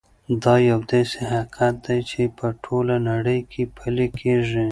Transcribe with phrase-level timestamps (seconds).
[0.43, 4.59] دا یو داسې حقیقت دی چې په ټوله نړۍ کې پلی کېږي.